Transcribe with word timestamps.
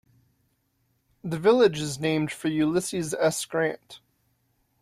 The 1.23 1.37
village 1.37 1.79
is 1.79 1.99
named 1.99 2.31
for 2.31 2.47
Ulysses 2.47 3.13
S. 3.13 3.45
Grant. 3.45 3.99